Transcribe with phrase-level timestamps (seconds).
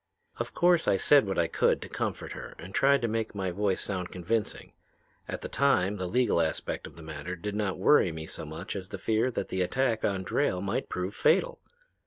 [0.37, 3.51] "Of course I said what I could to comfort her and tried to make my
[3.51, 4.71] voice sound convincing.
[5.27, 8.75] At the time the legal aspect of the matter did not worry me so much
[8.75, 11.59] as the fear that the attack on Drayle might prove fatal.